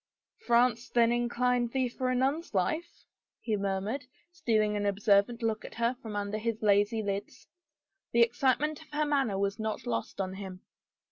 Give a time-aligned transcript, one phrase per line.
[0.47, 3.05] "France then inclined thee for a nun's life?"
[3.47, 7.47] he mur mured, stealing an observant look at her from under his lazy lids.
[8.11, 10.61] The excitement of her manner was not lost on him.